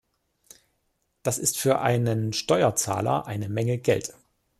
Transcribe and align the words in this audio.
Das 1.21 1.37
ist 1.37 1.59
für 1.59 1.77
einen 1.81 2.33
Steuerzahler 2.33 3.27
eine 3.27 3.49
Menge 3.49 3.77
Geld. 3.77 4.15